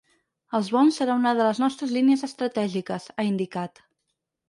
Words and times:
“Els 0.59 0.71
bons 0.75 0.97
serà 1.01 1.17
una 1.21 1.35
de 1.41 1.47
les 1.49 1.63
nostres 1.65 1.95
línies 1.99 2.27
estratègiques”, 2.31 3.11
ha 3.19 3.31
indicat. 3.33 3.89